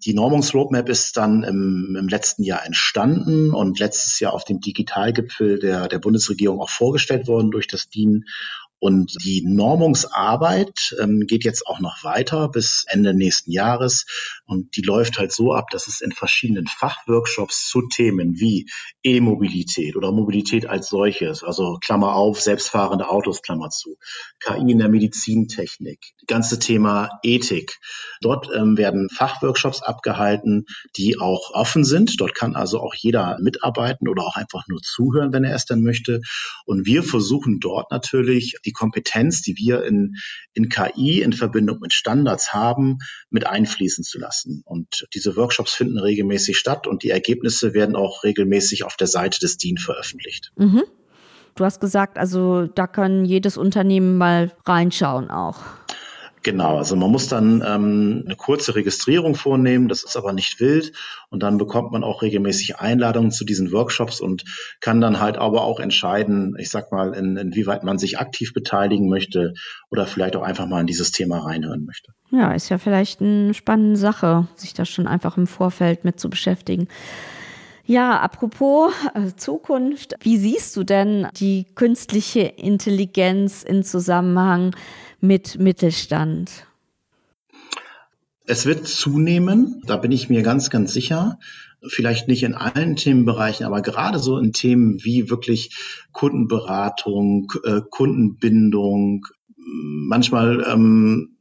Die 0.05 0.15
Normungsroadmap 0.15 0.89
ist 0.89 1.17
dann 1.17 1.45
im, 1.45 1.97
im, 1.97 2.09
letzten 2.09 2.43
Jahr 2.43 2.67
entstanden 2.67 3.55
und 3.55 3.79
letztes 3.79 4.19
Jahr 4.19 4.33
auf 4.33 4.45
dem 4.45 4.61
Digitalgipfel 4.61 5.61
der, 5.61 5.87
der 5.87 6.01
Bundesregierung 6.01 6.61
auch 6.61 6.71
vorgestellt 6.71 7.29
worden 7.29 7.53
durch 7.53 7.69
das 7.69 7.89
DIN. 7.89 8.25
Und 8.81 9.15
die 9.25 9.43
Normungsarbeit 9.45 10.97
ähm, 11.01 11.27
geht 11.27 11.45
jetzt 11.45 11.67
auch 11.67 11.81
noch 11.81 12.05
weiter 12.05 12.49
bis 12.49 12.85
Ende 12.89 13.13
nächsten 13.13 13.51
Jahres. 13.51 14.07
Und 14.49 14.77
die 14.77 14.83
läuft 14.83 15.19
halt 15.19 15.31
so 15.31 15.53
ab, 15.53 15.69
dass 15.71 15.89
es 15.89 16.01
in 16.01 16.11
verschiedenen 16.11 16.67
Fachworkshops 16.67 17.69
zu 17.69 17.83
Themen 17.83 18.41
wie 18.41 18.67
E-Mobilität 19.03 19.95
oder 19.95 20.11
Mobilität 20.11 20.67
als 20.67 20.89
solches, 20.89 21.45
also 21.45 21.77
Klammer 21.85 22.15
auf, 22.15 22.41
selbstfahrende 22.41 23.11
Autos, 23.11 23.43
Klammer 23.43 23.69
zu, 23.69 23.99
KI 24.41 24.73
in 24.73 24.79
der 24.79 24.89
Medizintechnik, 24.89 25.99
ganze 26.27 26.59
Thema 26.59 27.11
Ethik. 27.23 27.79
Dort 28.23 28.49
ähm, 28.55 28.79
werden 28.79 29.11
Fachworkshops 29.11 29.83
abgehalten, 29.83 30.65
die 30.97 31.19
auch 31.21 31.51
offen 31.53 31.85
sind. 31.85 32.19
Dort 32.19 32.35
kann 32.35 32.57
also 32.57 32.81
auch 32.81 32.95
jeder 32.95 33.37
mitarbeiten 33.41 34.09
oder 34.09 34.23
auch 34.23 34.37
einfach 34.37 34.65
nur 34.67 34.81
zuhören, 34.81 35.35
wenn 35.35 35.45
er 35.45 35.55
es 35.55 35.67
dann 35.67 35.83
möchte. 35.83 36.23
Und 36.65 36.87
wir 36.87 37.03
versuchen 37.03 37.61
dort 37.61 37.91
natürlich 37.91 38.57
die 38.65 38.73
Kompetenz, 38.73 39.43
die 39.43 39.57
wir 39.57 39.85
in, 39.85 40.15
in 40.55 40.71
KI 40.71 41.21
in 41.21 41.35
Verbindung 41.35 41.81
mit 41.81 41.93
Standards 41.93 42.55
haben, 42.55 42.97
mit 43.29 43.47
einfließen 43.47 44.05
zu 44.05 44.19
lassen. 44.19 44.38
Und 44.65 45.07
diese 45.15 45.37
Workshops 45.37 45.75
finden 45.75 45.99
regelmäßig 45.99 46.59
statt 46.59 46.87
und 46.87 47.03
die 47.03 47.11
Ergebnisse 47.11 47.75
werden 47.75 47.97
auch 47.97 48.25
regelmäßig 48.25 48.85
auf 48.85 48.97
der 48.97 49.07
Seite 49.07 49.41
des 49.41 49.57
DIN 49.59 49.79
veröffentlicht. 49.79 50.53
Mhm. 50.57 50.85
Du 51.55 51.65
hast 51.65 51.81
gesagt, 51.81 52.19
also 52.19 52.67
da 52.67 52.87
kann 52.87 53.25
jedes 53.25 53.57
Unternehmen 53.57 54.17
mal 54.17 54.53
reinschauen 54.65 55.31
auch. 55.31 55.59
Genau, 56.43 56.79
also 56.79 56.97
man 56.97 57.11
muss 57.11 57.29
dann 57.29 57.63
ähm, 57.67 58.23
eine 58.25 58.37
kurze 58.37 58.75
Registrierung 58.75 59.35
vornehmen, 59.35 59.89
das 59.89 60.05
ist 60.05 60.17
aber 60.17 60.33
nicht 60.33 60.61
wild 60.61 60.93
und 61.31 61.43
dann 61.43 61.59
bekommt 61.59 61.93
man 61.93 62.05
auch 62.05 62.23
regelmäßig 62.23 62.79
Einladungen 62.79 63.31
zu 63.31 63.45
diesen 63.45 63.73
Workshops 63.73 64.21
und 64.21 64.45
kann 64.81 65.01
dann 65.01 65.21
halt 65.21 65.37
aber 65.37 65.63
auch 65.63 65.81
entscheiden, 65.81 66.55
ich 66.59 66.71
sag 66.71 66.93
mal, 66.93 67.15
in, 67.15 67.37
inwieweit 67.37 67.83
man 67.83 67.99
sich 67.99 68.19
aktiv 68.19 68.53
beteiligen 68.53 69.09
möchte 69.09 69.55
oder 69.91 70.07
vielleicht 70.07 70.37
auch 70.37 70.43
einfach 70.43 70.67
mal 70.67 70.81
in 70.81 70.87
dieses 70.87 71.13
Thema 71.13 71.39
reinhören 71.39 71.85
möchte. 71.85 72.13
Ja, 72.31 72.53
ist 72.53 72.69
ja 72.69 72.79
vielleicht 72.79 73.21
eine 73.21 73.55
spannende 73.55 73.99
Sache, 73.99 74.47
sich 74.55 74.75
da 74.75 74.85
schon 74.85 75.07
einfach 75.07 75.37
im 75.37 75.47
Vorfeld 75.47 76.05
mit 76.05 76.21
zu 76.21 76.31
beschäftigen. 76.31 76.89
Ja, 77.89 78.21
apropos 78.21 78.93
äh, 79.15 79.35
Zukunft, 79.35 80.15
wie 80.21 80.37
siehst 80.37 80.77
du 80.77 80.85
denn 80.85 81.27
die 81.37 81.65
künstliche 81.75 82.41
Intelligenz 82.41 83.63
in 83.63 83.83
Zusammenhang 83.83 84.67
mit 84.67 84.75
Mittelstand? 85.21 86.67
Es 88.47 88.65
wird 88.65 88.87
zunehmen, 88.87 89.83
da 89.87 89.97
bin 89.97 90.13
ich 90.13 90.29
mir 90.29 90.43
ganz, 90.43 90.71
ganz 90.71 90.93
sicher. 90.93 91.39
Vielleicht 91.87 92.29
nicht 92.29 92.43
in 92.43 92.55
allen 92.55 92.97
Themenbereichen, 92.97 93.67
aber 93.67 93.83
gerade 93.83 94.19
so 94.19 94.39
in 94.39 94.53
Themen 94.53 95.05
wie 95.05 95.31
wirklich 95.31 95.77
Kundenberatung, 96.13 97.53
äh, 97.65 97.83
Kundenbindung, 97.89 99.27
manchmal 99.57 100.65
ähm, 100.67 101.38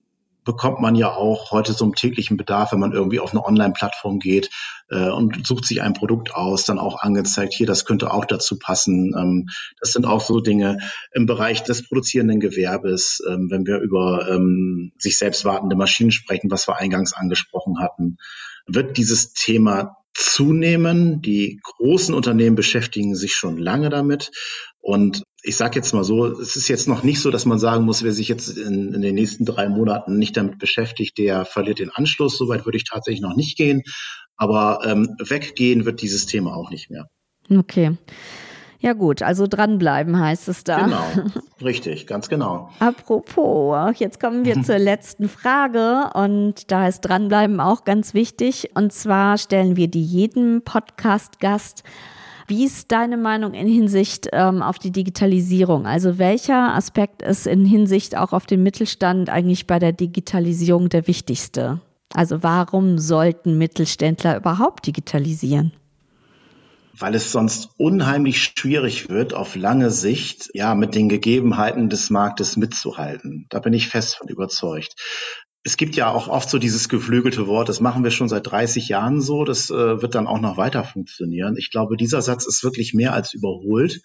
bekommt 0.47 0.79
man 0.79 0.95
ja 0.95 1.11
auch 1.11 1.51
heute 1.51 1.73
so 1.73 1.83
im 1.83 1.93
täglichen 1.93 2.37
Bedarf, 2.37 2.71
wenn 2.71 2.79
man 2.79 2.93
irgendwie 2.93 3.19
auf 3.19 3.31
eine 3.31 3.45
Online-Plattform 3.45 4.19
geht 4.19 4.49
äh, 4.89 5.09
und 5.09 5.45
sucht 5.45 5.65
sich 5.65 5.81
ein 5.81 5.93
Produkt 5.93 6.33
aus, 6.33 6.63
dann 6.63 6.79
auch 6.79 7.01
angezeigt, 7.01 7.53
hier, 7.53 7.67
das 7.67 7.83
könnte 7.83 8.11
auch 8.11 8.23
dazu 8.23 8.57
passen. 8.57 9.13
Ähm, 9.15 9.49
das 9.81 9.91
sind 9.91 10.05
auch 10.05 10.21
so 10.21 10.39
Dinge 10.39 10.77
im 11.11 11.25
Bereich 11.25 11.63
des 11.63 11.85
produzierenden 11.85 12.39
Gewerbes, 12.39 13.21
ähm, 13.29 13.49
wenn 13.51 13.67
wir 13.67 13.79
über 13.79 14.29
ähm, 14.29 14.93
sich 14.97 15.17
selbst 15.17 15.43
wartende 15.43 15.75
Maschinen 15.75 16.11
sprechen, 16.11 16.49
was 16.49 16.65
wir 16.67 16.77
eingangs 16.77 17.11
angesprochen 17.11 17.79
hatten, 17.81 18.17
wird 18.65 18.97
dieses 18.97 19.33
Thema 19.33 19.97
zunehmen. 20.17 21.21
Die 21.21 21.59
großen 21.63 22.13
Unternehmen 22.13 22.55
beschäftigen 22.55 23.15
sich 23.15 23.33
schon 23.33 23.57
lange 23.57 23.89
damit. 23.89 24.31
Und 24.79 25.23
ich 25.43 25.55
sage 25.55 25.75
jetzt 25.75 25.93
mal 25.93 26.03
so, 26.03 26.25
es 26.25 26.55
ist 26.55 26.67
jetzt 26.67 26.87
noch 26.87 27.03
nicht 27.03 27.21
so, 27.21 27.29
dass 27.29 27.45
man 27.45 27.59
sagen 27.59 27.85
muss, 27.85 28.03
wer 28.03 28.11
sich 28.11 28.27
jetzt 28.27 28.57
in, 28.57 28.93
in 28.93 29.01
den 29.01 29.15
nächsten 29.15 29.45
drei 29.45 29.69
Monaten 29.69 30.17
nicht 30.17 30.35
damit 30.35 30.57
beschäftigt, 30.59 31.17
der 31.17 31.45
verliert 31.45 31.79
den 31.79 31.91
Anschluss. 31.91 32.37
Soweit 32.37 32.65
würde 32.65 32.77
ich 32.77 32.89
tatsächlich 32.89 33.21
noch 33.21 33.35
nicht 33.35 33.57
gehen. 33.57 33.83
Aber 34.35 34.79
ähm, 34.83 35.15
weggehen 35.19 35.85
wird 35.85 36.01
dieses 36.01 36.25
Thema 36.25 36.55
auch 36.55 36.71
nicht 36.71 36.89
mehr. 36.89 37.07
Okay. 37.49 37.97
Ja 38.79 38.93
gut, 38.93 39.23
also 39.23 39.47
dranbleiben 39.47 40.19
heißt 40.19 40.47
es 40.49 40.63
da. 40.63 40.83
Genau, 40.83 41.03
richtig, 41.63 42.05
ganz 42.05 42.29
genau. 42.29 42.69
Apropos, 42.79 43.97
jetzt 43.97 44.19
kommen 44.19 44.45
wir 44.45 44.61
zur 44.63 44.77
letzten 44.77 45.29
Frage 45.29 46.11
und 46.13 46.71
da 46.71 46.87
ist 46.87 47.01
dranbleiben 47.01 47.59
auch 47.59 47.85
ganz 47.85 48.13
wichtig. 48.13 48.71
Und 48.75 48.93
zwar 48.93 49.37
stellen 49.37 49.75
wir 49.75 49.87
die 49.87 50.03
jedem 50.03 50.61
Podcast-Gast. 50.63 51.83
Wie 52.47 52.63
ist 52.63 52.91
deine 52.93 53.17
Meinung 53.17 53.53
in 53.53 53.67
Hinsicht 53.67 54.29
ähm, 54.31 54.61
auf 54.61 54.79
die 54.79 54.91
Digitalisierung? 54.91 55.85
Also 55.85 56.17
welcher 56.17 56.73
Aspekt 56.75 57.21
ist 57.21 57.45
in 57.45 57.65
Hinsicht 57.65 58.15
auch 58.15 58.31
auf 58.31 58.45
den 58.45 58.63
Mittelstand 58.63 59.29
eigentlich 59.29 59.67
bei 59.67 59.79
der 59.79 59.91
Digitalisierung 59.91 60.87
der 60.87 61.07
wichtigste? 61.07 61.81
Also 62.13 62.43
warum 62.43 62.99
sollten 62.99 63.57
Mittelständler 63.57 64.37
überhaupt 64.37 64.87
digitalisieren? 64.87 65.73
Weil 66.99 67.15
es 67.15 67.31
sonst 67.31 67.69
unheimlich 67.77 68.41
schwierig 68.41 69.09
wird, 69.09 69.33
auf 69.33 69.55
lange 69.55 69.91
Sicht 69.91 70.49
ja 70.53 70.75
mit 70.75 70.95
den 70.95 71.09
Gegebenheiten 71.09 71.89
des 71.89 72.09
Marktes 72.09 72.57
mitzuhalten. 72.57 73.45
Da 73.49 73.59
bin 73.59 73.73
ich 73.73 73.87
fest 73.87 74.15
von 74.15 74.27
überzeugt. 74.27 74.95
Es 75.63 75.75
gibt 75.75 75.95
ja 75.95 76.09
auch 76.09 76.27
oft 76.27 76.49
so 76.49 76.59
dieses 76.59 76.87
geflügelte 76.87 77.47
Wort, 77.47 77.67
das 77.67 77.81
machen 77.81 78.03
wir 78.03 78.11
schon 78.11 78.29
seit 78.29 78.47
30 78.47 78.87
Jahren 78.87 79.21
so, 79.21 79.43
das 79.43 79.69
äh, 79.69 80.01
wird 80.01 80.15
dann 80.15 80.27
auch 80.27 80.39
noch 80.39 80.55
weiter 80.57 80.83
funktionieren. 80.83 81.57
Ich 81.57 81.71
glaube, 81.71 81.97
dieser 81.97 82.21
Satz 82.21 82.45
ist 82.45 82.63
wirklich 82.63 82.93
mehr 82.93 83.13
als 83.13 83.33
überholt. 83.33 84.01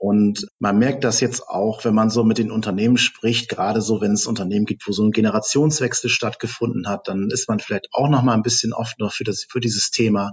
Und 0.00 0.46
man 0.60 0.78
merkt 0.78 1.02
das 1.02 1.20
jetzt 1.20 1.48
auch, 1.48 1.84
wenn 1.84 1.94
man 1.94 2.08
so 2.08 2.22
mit 2.22 2.38
den 2.38 2.52
Unternehmen 2.52 2.96
spricht, 2.96 3.48
gerade 3.48 3.80
so, 3.80 4.00
wenn 4.00 4.12
es 4.12 4.26
Unternehmen 4.26 4.64
gibt, 4.64 4.86
wo 4.86 4.92
so 4.92 5.04
ein 5.04 5.10
Generationswechsel 5.10 6.08
stattgefunden 6.08 6.88
hat, 6.88 7.08
dann 7.08 7.30
ist 7.32 7.48
man 7.48 7.58
vielleicht 7.58 7.88
auch 7.92 8.08
noch 8.08 8.22
mal 8.22 8.34
ein 8.34 8.44
bisschen 8.44 8.72
offener 8.72 9.10
für 9.10 9.24
das, 9.24 9.46
für 9.48 9.58
dieses 9.58 9.90
Thema. 9.90 10.32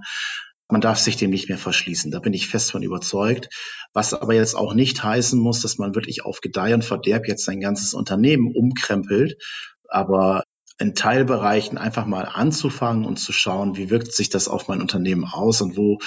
Man 0.68 0.82
darf 0.82 0.98
sich 0.98 1.16
dem 1.18 1.30
nicht 1.30 1.50
mehr 1.50 1.58
verschließen. 1.58 2.12
Da 2.12 2.20
bin 2.20 2.34
ich 2.34 2.48
fest 2.48 2.72
von 2.72 2.82
überzeugt. 2.82 3.50
Was 3.94 4.14
aber 4.14 4.34
jetzt 4.34 4.56
auch 4.56 4.74
nicht 4.74 5.04
heißen 5.04 5.40
muss, 5.40 5.62
dass 5.62 5.78
man 5.78 5.96
wirklich 5.96 6.26
auf 6.26 6.42
Gedeih 6.42 6.74
und 6.74 6.84
Verderb 6.84 7.28
jetzt 7.28 7.46
sein 7.46 7.60
ganzes 7.60 7.94
Unternehmen 7.94 8.52
umkrempelt. 8.56 9.38
Aber 9.88 10.44
in 10.78 10.94
Teilbereichen 10.94 11.78
einfach 11.78 12.06
mal 12.06 12.24
anzufangen 12.24 13.06
und 13.06 13.18
zu 13.18 13.32
schauen, 13.32 13.78
wie 13.78 13.90
wirkt 13.90 14.12
sich 14.12 14.30
das 14.30 14.50
auf 14.50 14.68
mein 14.68 14.82
Unternehmen 14.82 15.24
aus 15.24 15.62
und 15.62 15.78
wo 15.78 16.00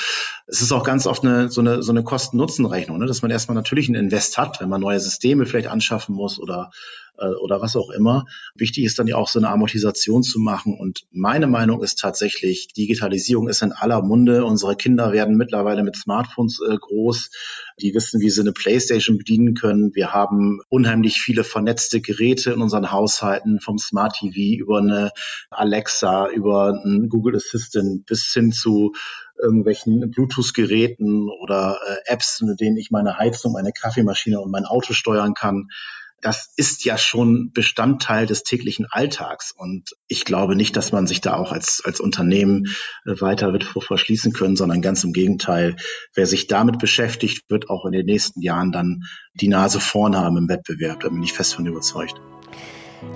es 0.46 0.60
ist 0.60 0.72
auch 0.72 0.84
ganz 0.84 1.06
oft 1.06 1.24
eine, 1.24 1.48
so 1.48 1.62
eine, 1.62 1.82
so 1.82 1.90
eine 1.90 2.04
Kosten-Nutzen-Rechnung, 2.04 2.98
ne? 2.98 3.06
dass 3.06 3.22
man 3.22 3.30
erstmal 3.30 3.54
natürlich 3.54 3.88
einen 3.88 4.04
Invest 4.04 4.36
hat, 4.36 4.60
wenn 4.60 4.68
man 4.68 4.82
neue 4.82 5.00
Systeme 5.00 5.46
vielleicht 5.46 5.68
anschaffen 5.68 6.14
muss 6.14 6.38
oder 6.38 6.70
äh, 7.18 7.34
oder 7.42 7.60
was 7.60 7.76
auch 7.76 7.90
immer. 7.90 8.26
Wichtig 8.54 8.84
ist 8.84 8.98
dann 8.98 9.06
ja 9.06 9.16
auch 9.16 9.28
so 9.28 9.38
eine 9.38 9.48
Amortisation 9.48 10.22
zu 10.22 10.38
machen. 10.38 10.76
Und 10.78 11.06
meine 11.10 11.46
Meinung 11.46 11.82
ist 11.82 11.98
tatsächlich, 11.98 12.68
Digitalisierung 12.68 13.48
ist 13.48 13.62
in 13.62 13.72
aller 13.72 14.02
Munde. 14.02 14.44
Unsere 14.44 14.76
Kinder 14.76 15.12
werden 15.12 15.36
mittlerweile 15.36 15.82
mit 15.82 15.96
Smartphones 15.96 16.60
äh, 16.60 16.76
groß. 16.76 17.30
Die 17.80 17.94
wissen, 17.94 18.20
wie 18.20 18.30
sie 18.30 18.40
eine 18.40 18.52
Playstation 18.52 19.18
bedienen 19.18 19.54
können. 19.54 19.94
Wir 19.94 20.12
haben 20.12 20.60
unheimlich 20.68 21.20
viele 21.20 21.44
vernetzte 21.44 22.00
Geräte 22.00 22.52
in 22.52 22.62
unseren 22.62 22.90
Haushalten, 22.90 23.60
vom 23.60 23.78
Smart 23.78 24.16
TV 24.18 24.60
über 24.60 24.78
eine 24.78 25.10
Alexa, 25.50 26.28
über 26.28 26.80
einen 26.84 27.08
Google 27.08 27.36
Assistant 27.36 28.06
bis 28.06 28.32
hin 28.32 28.52
zu 28.52 28.92
irgendwelchen 29.40 30.10
Bluetooth-Geräten 30.10 31.28
oder 31.28 31.78
äh, 31.86 32.12
Apps, 32.12 32.40
mit 32.42 32.60
denen 32.60 32.76
ich 32.76 32.90
meine 32.90 33.18
Heizung, 33.18 33.52
meine 33.52 33.72
Kaffeemaschine 33.72 34.40
und 34.40 34.50
mein 34.50 34.64
Auto 34.64 34.92
steuern 34.92 35.34
kann 35.34 35.68
das 36.20 36.52
ist 36.56 36.84
ja 36.84 36.98
schon 36.98 37.52
Bestandteil 37.52 38.26
des 38.26 38.42
täglichen 38.42 38.86
Alltags. 38.90 39.52
Und 39.56 39.94
ich 40.08 40.24
glaube 40.24 40.56
nicht, 40.56 40.76
dass 40.76 40.92
man 40.92 41.06
sich 41.06 41.20
da 41.20 41.36
auch 41.36 41.52
als, 41.52 41.82
als 41.84 42.00
Unternehmen 42.00 42.66
äh, 43.06 43.20
weiter 43.20 43.52
wird 43.52 43.64
verschließen 43.64 44.32
können, 44.32 44.56
sondern 44.56 44.82
ganz 44.82 45.04
im 45.04 45.12
Gegenteil. 45.12 45.76
Wer 46.14 46.26
sich 46.26 46.46
damit 46.46 46.78
beschäftigt, 46.78 47.48
wird 47.48 47.70
auch 47.70 47.84
in 47.86 47.92
den 47.92 48.06
nächsten 48.06 48.42
Jahren 48.42 48.72
dann 48.72 49.04
die 49.34 49.48
Nase 49.48 49.80
vorn 49.80 50.16
haben 50.16 50.36
im 50.36 50.48
Wettbewerb. 50.48 51.00
Da 51.00 51.08
bin 51.08 51.22
ich 51.22 51.32
fest 51.32 51.54
von 51.54 51.66
überzeugt. 51.66 52.20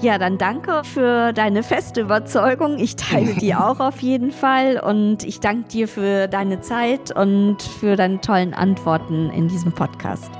Ja, 0.01 0.19
dann 0.19 0.39
danke 0.39 0.83
für 0.85 1.33
deine 1.33 1.65
feste 1.65 2.03
Überzeugung. 2.03 2.79
Ich 2.79 2.95
teile 2.95 3.35
die 3.35 3.55
auch 3.57 3.81
auf 3.81 4.01
jeden 4.01 4.31
Fall. 4.31 4.79
Und 4.79 5.25
ich 5.25 5.41
danke 5.41 5.69
dir 5.69 5.89
für 5.89 6.29
deine 6.29 6.61
Zeit 6.61 7.15
und 7.15 7.61
für 7.63 7.97
deine 7.97 8.21
tollen 8.21 8.55
Antworten 8.55 9.31
in 9.31 9.49
diesem 9.49 9.73
Podcast. 9.73 10.31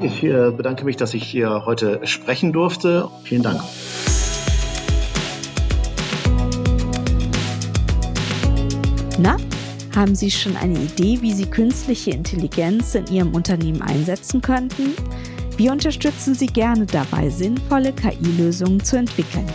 Ich 0.00 0.22
äh, 0.22 0.50
bedanke 0.50 0.84
mich, 0.84 0.96
dass 0.96 1.14
ich 1.14 1.24
hier 1.24 1.64
heute 1.64 2.06
sprechen 2.06 2.52
durfte. 2.52 3.08
Vielen 3.24 3.42
Dank. 3.42 3.62
Na, 9.18 9.38
haben 9.94 10.14
Sie 10.14 10.30
schon 10.30 10.54
eine 10.56 10.78
Idee, 10.78 11.22
wie 11.22 11.32
Sie 11.32 11.46
künstliche 11.46 12.10
Intelligenz 12.10 12.94
in 12.94 13.06
Ihrem 13.06 13.34
Unternehmen 13.34 13.80
einsetzen 13.80 14.42
könnten? 14.42 14.92
Wir 15.56 15.72
unterstützen 15.72 16.34
Sie 16.34 16.48
gerne 16.48 16.84
dabei, 16.84 17.30
sinnvolle 17.30 17.94
KI-Lösungen 17.94 18.84
zu 18.84 18.98
entwickeln. 18.98 19.46